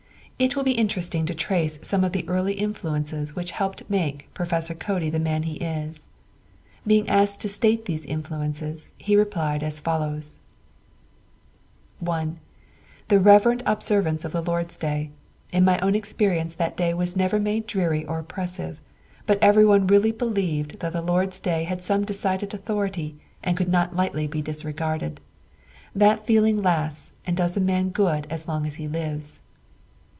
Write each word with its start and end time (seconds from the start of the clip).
It 0.41 0.55
will 0.55 0.63
be 0.63 0.71
interesting 0.71 1.27
to 1.27 1.35
trace 1.35 1.77
some 1.83 2.03
of 2.03 2.13
the 2.13 2.27
early 2.27 2.53
influences 2.55 3.35
which 3.35 3.51
helped 3.51 3.77
to 3.77 3.85
make 3.89 4.27
Prof. 4.33 4.71
Cody 4.79 5.07
the 5.11 5.19
man 5.19 5.43
he 5.43 5.57
is. 5.57 6.07
Being 6.87 7.07
asked 7.07 7.41
to 7.41 7.47
state 7.47 7.85
these 7.85 8.03
influences 8.05 8.89
he 8.97 9.15
replied 9.15 9.61
as 9.61 9.79
follows: 9.79 10.39
"1. 11.99 12.39
The 13.09 13.19
reverent 13.19 13.61
observance 13.67 14.25
of 14.25 14.31
the 14.31 14.41
Lord's 14.41 14.77
Day. 14.77 15.11
In 15.53 15.63
my 15.63 15.77
own 15.77 15.93
experience 15.93 16.55
that 16.55 16.75
day 16.75 16.95
was 16.95 17.15
never 17.15 17.39
made 17.39 17.67
dreary 17.67 18.03
or 18.03 18.17
oppressive; 18.17 18.81
but 19.27 19.37
everyone 19.43 19.85
really 19.85 20.11
believed 20.11 20.79
that 20.79 20.91
the 20.91 21.03
Lord's 21.03 21.39
Day 21.39 21.65
had 21.65 21.83
some 21.83 22.03
decided 22.03 22.51
authority, 22.51 23.13
and 23.43 23.55
could 23.55 23.69
not 23.69 23.95
lightly 23.95 24.25
be 24.25 24.41
disregarded. 24.41 25.19
That 25.93 26.25
feeling 26.25 26.63
lasts 26.63 27.11
and 27.27 27.37
does 27.37 27.55
a 27.55 27.59
man 27.61 27.89
good 27.89 28.25
as 28.31 28.47
long 28.47 28.65
as 28.65 28.77
he 28.77 28.87
lives. 28.87 29.41